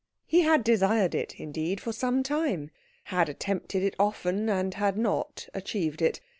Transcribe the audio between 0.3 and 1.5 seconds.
had desired it,